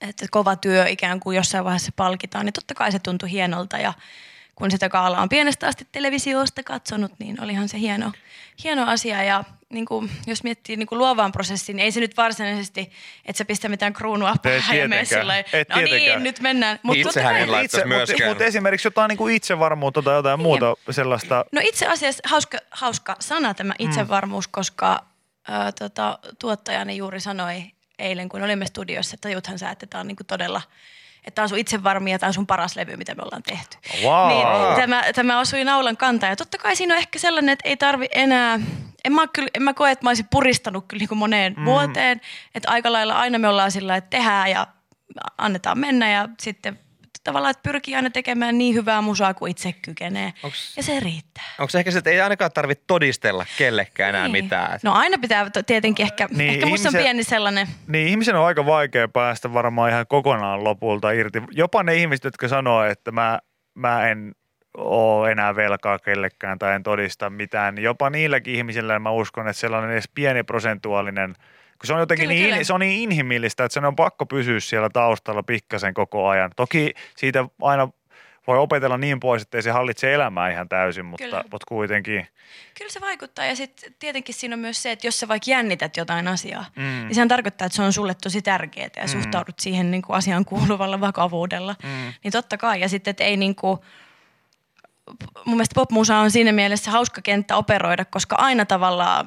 että 0.00 0.26
kova 0.30 0.56
työ 0.56 0.86
ikään 0.88 1.20
kuin 1.20 1.36
jossain 1.36 1.64
vaiheessa 1.64 1.92
palkitaan, 1.96 2.46
niin 2.46 2.52
totta 2.52 2.74
kai 2.74 2.92
se 2.92 2.98
tuntui 2.98 3.30
hienolta 3.30 3.78
ja 3.78 3.92
kun 4.54 4.70
sitä 4.70 4.88
kaalaa 4.88 5.22
on 5.22 5.28
pienestä 5.28 5.66
asti 5.66 5.86
televisiosta 5.92 6.62
katsonut, 6.62 7.12
niin 7.18 7.42
olihan 7.42 7.68
se 7.68 7.78
hieno, 7.78 8.12
hieno 8.64 8.86
asia. 8.90 9.22
Ja 9.22 9.44
niin 9.70 9.86
kuin, 9.86 10.10
jos 10.26 10.42
miettii 10.42 10.76
niin 10.76 10.86
kuin 10.86 10.98
luovaan 10.98 11.32
prosessiin, 11.32 11.76
niin 11.76 11.84
ei 11.84 11.92
se 11.92 12.00
nyt 12.00 12.16
varsinaisesti, 12.16 12.90
että 13.24 13.38
sä 13.38 13.44
pistä 13.44 13.68
mitään 13.68 13.92
kruunua 13.92 14.34
päähän 14.42 14.78
ja 14.78 14.88
mene 14.88 15.04
sillä 15.04 15.36
no 15.36 15.42
tietenkään. 15.50 15.84
niin, 15.84 16.22
nyt 16.22 16.40
mennään. 16.40 16.78
Mut 16.82 16.96
totta 16.96 17.08
Itsehän 17.08 17.36
en 17.36 17.52
laittaisi 17.52 17.76
Itse, 17.76 17.84
mutta, 17.86 17.96
myöskään. 17.96 18.30
mutta 18.30 18.44
esimerkiksi 18.44 18.86
jotain 18.86 19.08
niin 19.08 19.18
kuin 19.18 19.34
itsevarmuutta 19.34 20.02
tai 20.02 20.14
jotain 20.14 20.40
muuta 20.40 20.74
sellaista 20.90 21.44
No 21.52 21.60
itse 21.64 21.86
asiassa 21.86 22.22
hauska, 22.26 22.58
hauska 22.70 23.16
sana 23.20 23.54
tämä 23.54 23.74
itsevarmuus, 23.78 24.48
koska 24.48 25.04
ää, 25.48 25.72
tota, 25.72 26.18
tuottajani 26.38 26.96
juuri 26.96 27.20
sanoi 27.20 27.64
eilen, 27.98 28.28
kun 28.28 28.42
olimme 28.42 28.66
studiossa, 28.66 29.14
että 29.14 29.28
tajuthan 29.28 29.58
sä, 29.58 29.70
että 29.70 29.86
tämä 29.86 30.00
on 30.00 30.06
niinku 30.06 30.24
todella, 30.24 30.62
että 31.18 31.34
tämä 31.34 31.44
on 31.44 31.48
sun 31.48 31.58
itsevarmi 31.58 32.12
ja 32.12 32.18
tämä 32.18 32.28
on 32.28 32.34
sun 32.34 32.46
paras 32.46 32.76
levy, 32.76 32.96
mitä 32.96 33.14
me 33.14 33.22
ollaan 33.22 33.42
tehty. 33.42 33.76
Wow. 34.04 34.28
Niin, 34.28 34.76
tämä, 34.76 35.04
tämä 35.14 35.40
osui 35.40 35.64
naulan 35.64 35.96
kantaan. 35.96 36.30
Ja 36.30 36.36
totta 36.36 36.58
kai 36.58 36.76
siinä 36.76 36.94
on 36.94 36.98
ehkä 36.98 37.18
sellainen, 37.18 37.52
että 37.52 37.68
ei 37.68 37.76
tarvi 37.76 38.06
enää, 38.10 38.60
en 39.04 39.12
mä, 39.12 39.26
kyllä, 39.26 39.48
en 39.54 39.62
mä 39.62 39.74
koe, 39.74 39.90
että 39.90 40.06
mä 40.06 40.10
olisin 40.10 40.28
puristanut 40.30 40.84
kyllä 40.88 41.06
niin 41.10 41.18
moneen 41.18 41.54
mm. 41.56 41.64
vuoteen. 41.64 42.20
Että 42.54 42.70
aika 42.70 42.92
lailla 42.92 43.18
aina 43.18 43.38
me 43.38 43.48
ollaan 43.48 43.70
sillä, 43.70 43.96
että 43.96 44.10
tehdään 44.10 44.50
ja 44.50 44.66
annetaan 45.38 45.78
mennä 45.78 46.10
ja 46.10 46.28
sitten 46.40 46.78
tavallaan, 47.24 47.50
että 47.50 47.62
pyrkii 47.62 47.94
aina 47.96 48.10
tekemään 48.10 48.58
niin 48.58 48.74
hyvää 48.74 49.00
musaa 49.00 49.34
kuin 49.34 49.50
itse 49.50 49.72
kykenee. 49.72 50.32
Onks- 50.42 50.76
Ja 50.76 50.82
se 50.82 51.00
riittää. 51.00 51.44
Onko 51.58 51.70
se 51.70 51.78
ehkä 51.78 51.90
se, 51.90 51.98
että 51.98 52.10
ei 52.10 52.20
ainakaan 52.20 52.50
tarvitse 52.52 52.84
todistella 52.86 53.46
kellekään 53.58 54.08
enää 54.14 54.28
Niin. 54.28 54.44
mitään? 54.44 54.80
No 54.82 54.92
aina 54.92 55.18
pitää 55.18 55.50
tietenkin 55.66 56.04
ehkä, 56.06 56.28
Niin, 56.36 56.50
ehkä 56.50 56.66
musta 56.66 56.88
on 56.88 56.94
pieni 56.94 57.24
sellainen, 57.24 57.66
Niin 57.86 58.08
ihmisen 58.08 58.36
on 58.36 58.46
aika 58.46 58.66
vaikea 58.66 59.08
päästä 59.08 59.52
varmaan 59.52 59.90
ihan 59.90 60.06
kokonaan 60.08 60.64
lopulta 60.64 61.10
irti. 61.10 61.42
Jopa 61.50 61.82
ne 61.82 61.94
ihmiset, 61.96 62.24
jotka 62.24 62.48
sanoo, 62.48 62.84
että 62.84 63.12
mä, 63.12 63.38
mä 63.74 64.08
en 64.08 64.32
ole 64.76 65.30
enää 65.32 65.56
velkaa 65.56 65.98
kellekään 65.98 66.58
tai 66.58 66.74
en 66.74 66.82
todista 66.82 67.30
mitään, 67.30 67.74
niin 67.74 67.84
jopa 67.84 68.10
niilläkin 68.10 68.54
ihmisillä 68.54 68.98
mä 68.98 69.10
uskon, 69.10 69.48
että 69.48 69.60
sellainen 69.60 69.90
edes 69.90 70.08
pieni 70.14 70.42
prosentuaalinen, 70.42 71.34
kun 71.84 71.86
se 71.86 71.92
on 71.94 72.00
jotenkin 72.00 72.28
Kyllä, 72.28 72.40
niin, 72.40 72.50
kyllä. 72.50 72.64
se 72.64 72.72
on 72.72 72.80
niin 72.80 73.02
inhimillistä, 73.02 73.64
että 73.64 73.74
sen 73.74 73.84
on 73.84 73.96
pakko 73.96 74.26
pysyä 74.26 74.60
siellä 74.60 74.90
taustalla 74.90 75.42
pikkasen 75.42 75.94
koko 75.94 76.28
ajan. 76.28 76.50
Toki 76.56 76.94
siitä 77.16 77.44
aina 77.62 77.88
voi 78.46 78.58
opetella 78.58 78.98
niin 78.98 79.20
pois, 79.20 79.42
että 79.42 79.58
ei 79.58 79.62
se 79.62 79.70
hallitse 79.70 80.14
elämää 80.14 80.50
ihan 80.50 80.68
täysin, 80.68 81.04
mutta, 81.04 81.24
Kyllä. 81.24 81.44
mutta 81.50 81.64
kuitenkin. 81.68 82.26
kyllä 82.78 82.90
se 82.90 83.00
vaikuttaa. 83.00 83.44
Ja 83.44 83.56
sitten 83.56 83.94
tietenkin 83.98 84.34
siinä 84.34 84.54
on 84.54 84.60
myös 84.60 84.82
se, 84.82 84.92
että 84.92 85.06
jos 85.06 85.20
sä 85.20 85.28
vaikka 85.28 85.50
jännität 85.50 85.96
jotain 85.96 86.28
asiaa, 86.28 86.64
Mm. 86.76 86.82
niin 86.82 87.14
sehän 87.14 87.28
tarkoittaa, 87.28 87.66
että 87.66 87.76
se 87.76 87.82
on 87.82 87.92
sulle 87.92 88.14
tosi 88.22 88.42
tärkeää 88.42 88.88
ja 88.96 89.08
suhtaudut 89.08 89.58
siihen 89.60 89.90
niin 89.90 90.02
kuin 90.02 90.16
asiaan 90.16 90.44
kuuluvalla 90.44 91.00
vakavuudella. 91.00 91.74
Mm. 91.82 92.12
Niin 92.24 92.32
totta 92.32 92.56
kai. 92.58 92.80
Ja 92.80 92.88
sitten, 92.88 93.10
että 93.10 93.24
ei 93.24 93.36
niin 93.36 93.54
kuin, 93.54 93.78
mun 95.44 95.56
mielestä 95.56 95.74
popmusa 95.74 96.16
on 96.16 96.30
siinä 96.30 96.52
mielessä 96.52 96.90
hauska 96.90 97.22
kenttä 97.22 97.56
operoida, 97.56 98.04
koska 98.04 98.36
aina 98.38 98.64
tavallaan, 98.64 99.26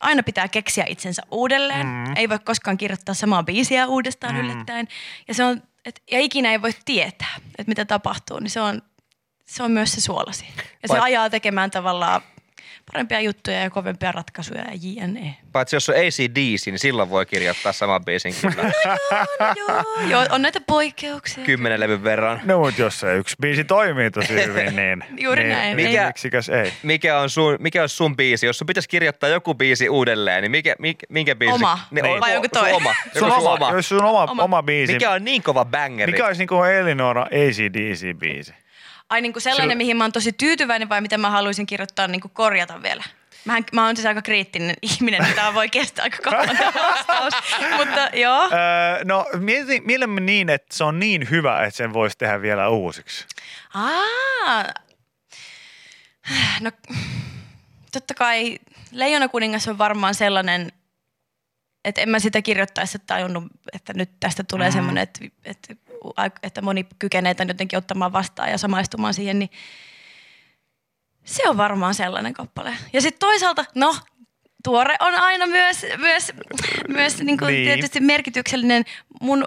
aina 0.00 0.22
pitää 0.22 0.48
keksiä 0.48 0.84
itsensä 0.88 1.22
uudelleen. 1.30 1.86
Mm. 1.86 2.16
Ei 2.16 2.28
voi 2.28 2.38
koskaan 2.38 2.76
kirjoittaa 2.76 3.14
samaa 3.14 3.42
biisiä 3.42 3.86
uudestaan 3.86 4.34
mm. 4.34 4.40
yllättäen. 4.40 4.88
Ja, 5.28 5.34
se 5.34 5.44
on, 5.44 5.62
et, 5.84 6.02
ja 6.10 6.20
ikinä 6.20 6.50
ei 6.50 6.62
voi 6.62 6.72
tietää, 6.84 7.34
että 7.58 7.70
mitä 7.70 7.84
tapahtuu, 7.84 8.38
niin 8.38 8.50
se 8.50 8.60
on, 8.60 8.82
se 9.46 9.62
on 9.62 9.70
myös 9.70 9.92
se 9.92 10.00
suolasi. 10.00 10.46
Ja 10.56 10.88
se 10.88 10.94
Vai- 10.94 11.00
ajaa 11.00 11.30
tekemään 11.30 11.70
tavallaan 11.70 12.22
parempia 12.92 13.20
juttuja 13.20 13.58
ja 13.60 13.70
kovempia 13.70 14.12
ratkaisuja 14.12 14.60
ja 14.62 14.70
jne. 15.06 15.36
Paitsi 15.52 15.76
jos 15.76 15.88
on 15.88 15.94
ACDC, 15.94 16.66
niin 16.66 16.78
silloin 16.78 17.10
voi 17.10 17.26
kirjoittaa 17.26 17.72
saman 17.72 18.04
biisin 18.04 18.34
kyllä 18.40 18.62
No 19.40 19.54
joo, 19.56 19.84
joo, 20.10 20.26
on 20.30 20.42
näitä 20.42 20.60
poikkeuksia. 20.66 21.44
kymmenen 21.44 21.80
levyn 21.80 22.04
verran. 22.04 22.40
No 22.44 22.58
mutta 22.58 22.82
jos 22.82 23.00
se 23.00 23.16
yksi 23.16 23.36
biisi 23.40 23.64
toimii 23.64 24.10
tosi 24.10 24.34
hyvin, 24.46 24.76
niin, 24.76 25.04
Juuri 25.18 25.42
niin, 25.44 25.52
näin. 25.52 25.76
niin 25.76 25.90
Mikä- 25.90 26.06
miksikäs 26.06 26.48
ei. 26.48 26.72
Mikä 26.82 27.18
on, 27.18 27.30
sun, 27.30 27.56
mikä 27.60 27.82
on 27.82 27.88
sun 27.88 28.16
biisi? 28.16 28.46
Jos 28.46 28.58
sun 28.58 28.66
pitäisi 28.66 28.88
kirjoittaa 28.88 29.28
joku 29.30 29.54
biisi 29.54 29.88
uudelleen, 29.88 30.42
niin 30.42 30.50
mikä, 30.50 30.76
mikä, 30.78 31.06
minkä 31.08 31.34
biisi? 31.36 31.54
Oma. 31.54 31.78
Niin, 31.90 32.02
Niin. 32.04 32.20
Vai 32.20 32.34
joku 32.34 32.46
sun 32.54 32.62
toi? 32.64 32.72
oma. 32.72 32.94
Sun 32.94 33.28
Joku 33.28 33.40
sun 33.40 33.46
oma, 33.46 33.66
oma. 33.66 33.72
jos 33.76 33.88
sun 33.88 33.98
oma, 34.04 34.08
oma. 34.10 34.30
Oma. 34.32 34.42
oma 34.42 34.62
biisi. 34.62 34.92
Mikä 34.92 35.10
on 35.10 35.24
niin 35.24 35.42
kova 35.42 35.64
bangeri? 35.64 36.12
mikä 36.12 36.26
olisi 36.26 36.38
niin 36.38 36.48
kuin 36.48 36.70
Elinora 36.70 37.26
ACDC-biisi? 37.26 38.54
Ai 39.10 39.20
niin 39.20 39.32
kuin 39.32 39.42
sellainen, 39.42 39.64
Sillä- 39.64 39.74
mihin 39.78 39.96
mä 39.96 40.04
oon 40.04 40.12
tosi 40.12 40.32
tyytyväinen 40.32 40.88
vai 40.88 41.00
mitä 41.00 41.18
mä 41.18 41.30
haluaisin 41.30 41.66
kirjoittaa 41.66 42.06
niin 42.06 42.20
kuin 42.20 42.32
korjata 42.34 42.82
vielä? 42.82 43.04
Mähän, 43.44 43.64
mä 43.72 43.86
oon 43.86 43.96
siis 43.96 44.06
aika 44.06 44.22
kriittinen 44.22 44.76
ihminen, 44.90 45.22
niin 45.22 45.34
tämä 45.34 45.54
voi 45.54 45.68
kestää 45.68 46.02
aika 46.02 46.18
kauan 46.22 46.58
vastaus. 46.74 47.34
Mutta 47.78 48.08
joo. 48.12 48.42
Öö, 48.42 49.04
no 49.04 49.26
mieti, 49.38 49.80
mielemme 49.80 50.20
niin, 50.20 50.50
että 50.50 50.76
se 50.76 50.84
on 50.84 50.98
niin 50.98 51.30
hyvä, 51.30 51.64
että 51.64 51.76
sen 51.76 51.92
voisi 51.92 52.18
tehdä 52.18 52.42
vielä 52.42 52.68
uusiksi. 52.68 53.26
Aa, 53.74 54.64
no 56.60 56.70
totta 57.92 58.14
kai 58.14 58.58
Leijona 58.92 59.28
kuningas 59.28 59.68
on 59.68 59.78
varmaan 59.78 60.14
sellainen, 60.14 60.72
että 61.84 62.00
en 62.00 62.08
mä 62.08 62.18
sitä 62.18 62.42
kirjoittaessa 62.42 62.98
tajunnut, 62.98 63.44
että 63.72 63.92
nyt 63.94 64.10
tästä 64.20 64.44
tulee 64.44 64.68
mm. 64.68 64.72
semmoinen, 64.72 65.02
että, 65.02 65.20
että, 65.44 65.74
että 66.42 66.62
moni 66.62 66.86
kykenee 66.98 67.34
tämän 67.34 67.48
jotenkin 67.48 67.78
ottamaan 67.78 68.12
vastaan 68.12 68.50
ja 68.50 68.58
samaistumaan 68.58 69.14
siihen, 69.14 69.38
niin 69.38 69.50
se 71.24 71.48
on 71.48 71.56
varmaan 71.56 71.94
sellainen 71.94 72.32
kappale. 72.34 72.72
Ja 72.92 73.00
sitten 73.00 73.18
toisaalta, 73.18 73.64
no 73.74 73.96
tuore 74.64 74.94
on 75.00 75.14
aina 75.14 75.46
myös, 75.46 75.86
myös, 75.98 76.32
myös 76.88 77.18
niin 77.22 77.38
kuin 77.38 77.48
Niin. 77.54 77.64
tietysti 77.64 78.00
merkityksellinen. 78.00 78.84
Mun, 79.20 79.46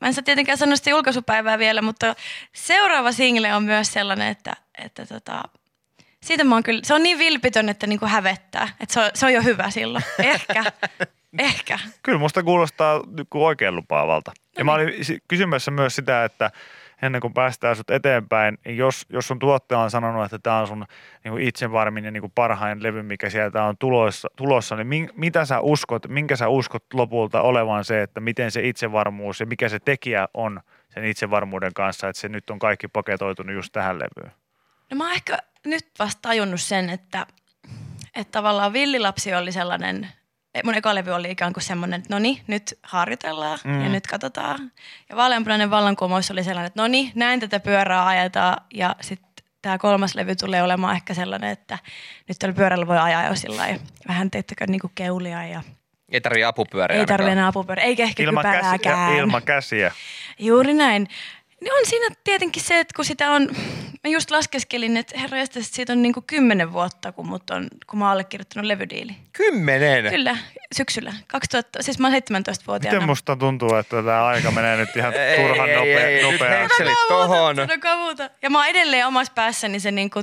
mä 0.00 0.08
en 0.08 0.14
saa 0.14 0.22
tietenkään 0.24 0.58
sanoa 0.58 0.76
sitä 0.76 0.90
julkaisupäivää 0.90 1.58
vielä, 1.58 1.82
mutta 1.82 2.14
seuraava 2.52 3.12
single 3.12 3.54
on 3.54 3.62
myös 3.62 3.92
sellainen, 3.92 4.28
että, 4.28 4.56
että 4.78 5.06
tota, 5.06 5.42
siitä 6.22 6.44
mä 6.44 6.54
oon 6.54 6.62
kyllä, 6.62 6.80
se 6.84 6.94
on 6.94 7.02
niin 7.02 7.18
vilpitön, 7.18 7.68
että 7.68 7.86
niin 7.86 7.98
kuin 7.98 8.10
hävettää. 8.10 8.68
Että 8.80 8.92
se 8.92 9.00
on, 9.00 9.10
se 9.14 9.26
on 9.26 9.32
jo 9.32 9.42
hyvä 9.42 9.70
silloin. 9.70 10.04
Ehkä, 10.18 10.64
ehkä. 11.38 11.78
Kyllä 12.02 12.18
musta 12.18 12.42
kuulostaa 12.42 13.00
niin 13.16 13.26
kuin 13.30 13.42
oikein 13.42 13.76
lupaavalta. 13.76 14.32
Ja 14.58 14.64
mä 14.64 14.72
olin 14.72 14.94
kysymässä 15.28 15.70
myös 15.70 15.96
sitä, 15.96 16.24
että 16.24 16.50
ennen 17.02 17.20
kuin 17.20 17.34
päästään 17.34 17.76
sut 17.76 17.90
eteenpäin, 17.90 18.58
niin 18.64 18.76
jos, 18.76 19.06
jos 19.08 19.28
sun 19.28 19.38
tuottaja 19.38 19.78
on 19.78 19.90
sanonut, 19.90 20.24
että 20.24 20.38
tämä 20.38 20.58
on 20.58 20.66
sun 20.66 20.84
niin 21.24 21.40
itsevarmin 21.40 22.04
ja 22.04 22.10
niin 22.10 22.32
parhain 22.34 22.82
levy, 22.82 23.02
mikä 23.02 23.30
sieltä 23.30 23.64
on 23.64 23.76
tulossa, 23.78 24.28
tulossa 24.36 24.76
niin 24.76 24.86
min, 24.86 25.10
mitä 25.16 25.44
sä 25.44 25.60
uskot, 25.60 26.08
minkä 26.08 26.36
sä 26.36 26.48
uskot 26.48 26.84
lopulta 26.92 27.42
olevan 27.42 27.84
se, 27.84 28.02
että 28.02 28.20
miten 28.20 28.50
se 28.50 28.68
itsevarmuus 28.68 29.40
ja 29.40 29.46
mikä 29.46 29.68
se 29.68 29.78
tekijä 29.78 30.28
on 30.34 30.60
sen 30.94 31.04
itsevarmuuden 31.04 31.74
kanssa, 31.74 32.08
että 32.08 32.20
se 32.20 32.28
nyt 32.28 32.50
on 32.50 32.58
kaikki 32.58 32.88
paketoitunut 32.88 33.54
just 33.54 33.72
tähän 33.72 33.98
levyyn? 33.98 34.32
No 34.90 34.96
mä 34.96 35.04
oon 35.04 35.12
ehkä 35.12 35.38
nyt 35.64 35.86
vasta 35.98 36.22
tajunnut 36.22 36.60
sen, 36.60 36.90
että, 36.90 37.26
että 38.14 38.32
tavallaan 38.32 38.72
Villilapsi 38.72 39.34
oli 39.34 39.52
sellainen, 39.52 40.08
mun 40.64 40.74
eka 40.74 40.94
levy 40.94 41.10
oli 41.10 41.30
ikään 41.30 41.52
kuin 41.52 41.64
semmoinen, 41.64 41.98
että 41.98 42.14
no 42.14 42.18
niin, 42.18 42.40
nyt 42.46 42.78
harjoitellaan 42.82 43.58
mm. 43.64 43.82
ja 43.82 43.88
nyt 43.88 44.06
katsotaan. 44.06 44.72
Ja 45.10 45.16
vaaleanpunainen 45.16 45.70
vallankumous 45.70 46.30
oli 46.30 46.44
sellainen, 46.44 46.66
että 46.66 46.82
no 46.82 46.88
niin, 46.88 47.12
näin 47.14 47.40
tätä 47.40 47.60
pyörää 47.60 48.06
ajetaan 48.06 48.56
ja 48.74 48.96
sitten 49.00 49.44
tämä 49.62 49.78
kolmas 49.78 50.14
levy 50.14 50.36
tulee 50.36 50.62
olemaan 50.62 50.96
ehkä 50.96 51.14
sellainen, 51.14 51.50
että 51.50 51.78
nyt 52.28 52.38
tällä 52.38 52.54
pyörällä 52.54 52.86
voi 52.86 52.98
ajaa 52.98 53.26
jo 53.26 53.34
sillä 53.34 53.66
vähän 54.08 54.30
teettäkö 54.30 54.66
niinku 54.66 54.90
keulia 54.94 55.46
ja 55.46 55.62
Ei 56.12 56.20
tarvii 56.20 56.44
apupyöriä. 56.44 56.98
ei 56.98 57.06
tarvitse 57.06 57.32
enää 57.32 57.46
apupyörää, 57.46 57.84
eikä 57.84 58.02
ehkä 58.02 58.22
Ilman, 58.22 58.42
käsi, 58.42 58.56
kypärääkään. 58.56 59.16
ilman 59.16 59.42
käsiä. 59.42 59.92
Juuri 60.38 60.74
näin. 60.74 61.08
Niin 61.60 61.72
on 61.72 61.86
siinä 61.86 62.14
tietenkin 62.24 62.62
se, 62.62 62.80
että 62.80 62.92
kun 62.96 63.04
sitä 63.04 63.30
on, 63.30 63.48
mä 64.04 64.10
just 64.10 64.30
laskeskelin, 64.30 64.96
että 64.96 65.18
herra 65.18 65.38
jästä, 65.38 65.60
siitä 65.62 65.92
on 65.92 66.02
niinku 66.02 66.24
kymmenen 66.26 66.72
vuotta, 66.72 67.12
kun, 67.12 67.26
mut 67.26 67.50
on, 67.50 67.68
kun 67.86 67.98
mä 67.98 68.04
oon 68.04 68.12
allekirjoittanut 68.12 68.66
levydiili. 68.66 69.16
Kymmenen. 69.32 70.10
Kyllä, 70.10 70.36
syksyllä. 70.74 71.12
2000, 71.26 71.82
siis 71.82 71.98
mä 71.98 72.06
oon 72.06 72.16
17-vuotiaana. 72.16 72.96
Miten 72.96 73.08
musta 73.08 73.36
tuntuu, 73.36 73.74
että 73.74 73.96
tämä 73.96 74.24
aika 74.24 74.50
menee 74.50 74.76
nyt 74.76 74.96
ihan 74.96 75.14
Ei, 75.24 75.36
turhan 75.36 75.68
ei, 75.68 75.76
nopea, 75.76 76.06
ei, 76.06 76.94
tohon. 77.08 77.56
Kavuta. 77.80 78.30
Ja 78.42 78.50
mä 78.50 78.58
oon 78.58 78.66
edelleen 78.66 79.06
omassa 79.06 79.32
päässäni 79.32 79.80
se 79.80 79.90
niinku 79.90 80.20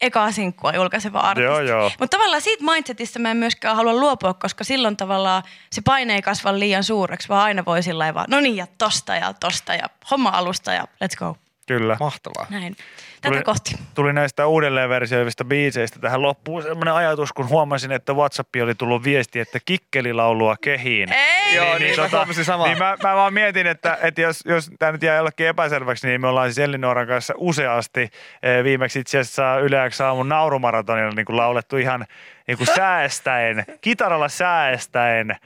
ekaa 0.00 0.32
sinkkua 0.32 0.72
julkaiseva 0.72 1.18
artisti. 1.18 1.44
Joo, 1.44 1.60
joo. 1.60 1.90
Mutta 1.98 2.16
tavallaan 2.16 2.42
siitä 2.42 2.64
mindsetistä 2.64 3.18
mä 3.18 3.30
en 3.30 3.36
myöskään 3.36 3.76
halua 3.76 3.94
luopua, 3.94 4.34
koska 4.34 4.64
silloin 4.64 4.96
tavallaan 4.96 5.42
se 5.70 5.80
paine 5.84 6.14
ei 6.14 6.22
kasva 6.22 6.58
liian 6.58 6.84
suureksi, 6.84 7.28
vaan 7.28 7.44
aina 7.44 7.64
voi 7.64 7.82
sillä 7.82 7.98
lailla 7.98 8.14
vaan, 8.14 8.26
no 8.30 8.40
niin 8.40 8.56
ja 8.56 8.66
tosta 8.78 9.16
ja 9.16 9.32
tosta 9.32 9.74
ja 9.74 9.86
homma 10.10 10.28
alusta 10.28 10.72
ja 10.72 10.84
let's 11.04 11.18
go. 11.18 11.36
Kyllä. 11.66 11.96
Mahtavaa. 12.00 12.46
Näin. 12.50 12.76
Tätä 13.20 13.34
Tuli- 13.34 13.42
kohti. 13.42 13.74
tuli 13.94 14.12
näistä 14.12 14.46
uudelleenversioivista 14.46 15.44
biiseistä 15.44 15.98
tähän 15.98 16.22
loppuun 16.22 16.62
semmoinen 16.62 16.94
ajatus, 16.94 17.32
kun 17.32 17.48
huomasin, 17.48 17.92
että 17.92 18.12
WhatsAppiin 18.12 18.64
oli 18.64 18.74
tullut 18.74 19.04
viesti, 19.04 19.40
että 19.40 19.58
kikkelilaulua 19.64 20.56
kehiin. 20.60 21.12
Ei! 21.12 21.54
Joo, 21.56 21.78
niin, 21.78 22.00
mä 22.00 22.08
huomasin 22.12 22.44
samaa. 22.44 22.66
Niin 22.66 22.78
mä, 22.78 22.96
mä 23.02 23.16
vaan 23.16 23.34
mietin, 23.34 23.66
että, 23.66 23.98
että 24.02 24.20
jos, 24.20 24.40
jos 24.44 24.70
tämä 24.78 24.92
nyt 24.92 25.02
jää 25.02 25.16
jollekin 25.16 25.46
epäselväksi, 25.46 26.06
niin 26.06 26.20
me 26.20 26.28
ollaan 26.28 26.48
siis 26.48 26.58
Elinoran 26.68 27.06
kanssa 27.06 27.34
useasti 27.36 28.00
eh, 28.42 28.64
viimeksi 28.64 28.98
itse 29.00 29.18
asiassa 29.18 29.58
Yle 29.58 29.90
X 29.90 30.00
aamun 30.00 30.28
naurumaratonilla 30.28 31.12
niin 31.16 31.26
kuin 31.26 31.36
laulettu 31.36 31.76
ihan 31.76 32.06
niin 32.46 32.58
kuin 32.58 32.68
säästäen, 32.76 33.64
kitaralla 33.80 34.28
säästäen 34.28 35.30
eh, 35.30 35.38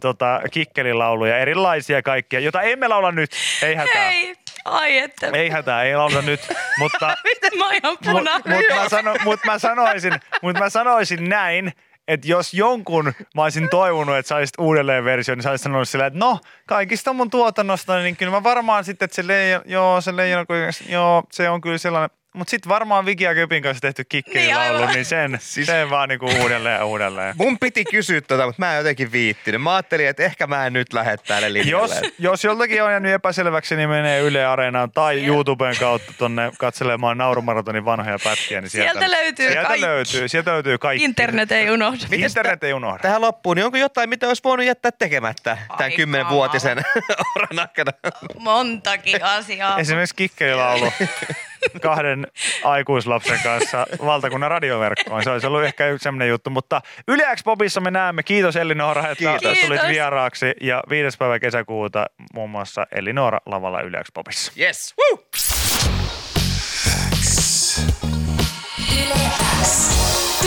tota, 0.00 0.40
kikkelilauluja, 0.50 1.38
erilaisia 1.38 2.02
kaikkia, 2.02 2.40
jota 2.40 2.62
emme 2.62 2.88
laula 2.88 3.12
nyt, 3.12 3.30
ei 3.62 3.74
hätää. 3.74 4.10
Hei! 4.10 4.41
Ai 4.64 4.98
että. 4.98 5.30
Ei 5.32 5.48
hätää, 5.50 5.82
ei 5.82 5.96
lauleta 5.96 6.22
nyt, 6.22 6.40
mutta 6.78 7.06
Mä 7.58 7.64
oon 7.64 7.74
ihan 7.74 7.92
mutta 7.92 8.10
punainen. 8.10 8.56
mut 8.56 8.76
mä, 8.76 8.88
sano, 8.88 9.14
mut 9.24 9.40
mä, 9.46 9.58
sanoisin, 9.58 10.12
mut 10.42 10.58
mä 10.58 10.70
sanoisin 10.70 11.28
näin, 11.28 11.72
että 12.08 12.28
jos 12.28 12.54
jonkun 12.54 13.12
mä 13.34 13.42
olisin 13.42 13.68
toivonut, 13.70 14.16
että 14.16 14.28
saisit 14.28 14.54
uudelleen 14.58 15.04
versio, 15.04 15.34
niin 15.34 15.42
sä 15.42 15.50
olisit 15.50 15.62
sanonut 15.62 15.88
sillä, 15.88 16.06
että 16.06 16.18
no, 16.18 16.38
kaikista 16.66 17.12
mun 17.12 17.30
tuotannosta, 17.30 17.98
niin 17.98 18.16
kyllä 18.16 18.32
mä 18.32 18.42
varmaan 18.42 18.84
sitten, 18.84 19.04
että 19.04 19.14
se 19.14 19.26
leijona, 19.26 19.64
joo, 19.66 20.00
se 20.00 20.16
leijona, 20.16 20.44
joo, 20.88 21.22
se 21.32 21.50
on 21.50 21.60
kyllä 21.60 21.78
sellainen, 21.78 22.16
Mutta 22.34 22.50
sitten 22.50 22.68
varmaan 22.68 23.06
Viki 23.06 23.24
ja 23.24 23.34
Köpin 23.34 23.62
kanssa 23.62 23.80
tehty 23.80 24.04
kikkelilaulu, 24.04 24.78
Niin, 24.78 24.88
niin, 24.94 25.04
sen, 25.04 25.38
siis... 25.40 25.66
sen 25.66 25.90
vaan 25.90 26.08
niinku 26.08 26.26
uudelleen 26.40 26.74
ja 26.78 26.84
uudelleen. 26.84 27.34
Mun 27.38 27.58
piti 27.58 27.84
kysyä 27.84 28.20
tota, 28.20 28.46
mutta 28.46 28.62
mä 28.62 28.72
en 28.72 28.76
jotenkin 28.78 29.12
viittinyt. 29.12 29.62
Mä 29.62 29.74
ajattelin, 29.74 30.08
että 30.08 30.22
ehkä 30.22 30.46
mä 30.46 30.66
en 30.66 30.72
nyt 30.72 30.92
lähde 30.92 31.16
tälle 31.16 31.46
Jos, 31.48 31.54
linjalle. 31.90 32.12
jos 32.18 32.44
joltakin 32.44 32.82
on 32.82 32.90
jäänyt 32.90 33.12
epäselväksi, 33.12 33.76
niin 33.76 33.88
menee 33.88 34.20
Yle 34.20 34.46
Areenaan 34.46 34.90
tai 34.92 35.24
YouTuben 35.26 35.76
kautta 35.80 36.12
tonne 36.18 36.52
katselemaan 36.58 37.18
Naurumaratonin 37.18 37.84
vanhoja 37.84 38.18
pätkiä. 38.24 38.60
Niin 38.60 38.70
sieltä, 38.70 38.92
Sieltä 38.92 39.10
löytyy 39.10 39.48
sieltä 39.52 39.68
kaikki. 39.68 39.86
löytyy, 39.86 40.28
sieltä 40.28 40.50
löytyy 40.52 40.78
kaikki. 40.78 41.04
Internet 41.04 41.52
ei 41.52 41.70
unohda. 41.70 42.06
Mites 42.10 42.30
Internet 42.32 42.64
ei 42.64 42.72
unohda. 42.72 42.98
Tähän 42.98 43.20
loppuun, 43.20 43.56
niin 43.56 43.64
onko 43.64 43.78
jotain, 43.78 44.08
mitä 44.08 44.28
olisi 44.28 44.42
voinut 44.44 44.66
jättää 44.66 44.90
tekemättä 44.92 45.58
tämän 45.68 45.90
Ai 45.90 45.96
kymmenvuotisen 45.96 46.78
oran 47.36 47.58
aikana? 47.58 47.92
Montakin 48.38 49.24
asiaa. 49.24 49.78
Esimerkiksi 49.78 50.14
kikkelilaulu 50.16 50.92
kahden 51.82 52.26
aikuislapsen 52.64 53.40
kanssa 53.42 53.86
valtakunnan 54.04 54.50
radioverkkoon. 54.50 55.22
Se 55.24 55.30
olisi 55.30 55.46
ollut 55.46 55.64
ehkä 55.64 55.88
yksi 55.88 56.02
sellainen 56.02 56.28
juttu, 56.28 56.50
mutta 56.50 56.80
Yle 57.08 57.24
Popissa 57.44 57.80
me 57.80 57.90
näemme. 57.90 58.22
Kiitos 58.22 58.56
Elinora, 58.56 59.08
että 59.08 59.38
Kiitos. 59.38 59.58
tulit 59.58 59.80
vieraaksi. 59.88 60.54
Ja 60.60 60.82
viides 60.90 61.16
päivä 61.16 61.38
kesäkuuta 61.38 62.06
muun 62.34 62.50
muassa 62.50 62.86
Elinora 62.92 63.38
lavalla 63.46 63.80
Yle 63.80 64.02
Popissa. 64.14 64.52
Yes, 64.60 64.94
woo! 64.98 65.24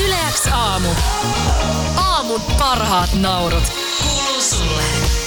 Yle 0.05 0.15
X 0.34 0.48
aamu. 0.53 0.89
Aamun 1.98 2.41
parhaat 2.60 3.10
naurut. 3.22 3.63
Kuuluu 4.03 4.41
sulle. 4.41 5.25